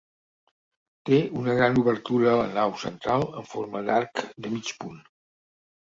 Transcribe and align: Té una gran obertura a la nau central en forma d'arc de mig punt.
Té 1.09 1.17
una 1.41 1.57
gran 1.59 1.77
obertura 1.83 2.31
a 2.31 2.39
la 2.41 2.47
nau 2.55 2.73
central 2.87 3.27
en 3.43 3.47
forma 3.53 3.85
d'arc 3.91 4.27
de 4.47 4.55
mig 4.57 4.73
punt. 4.83 4.99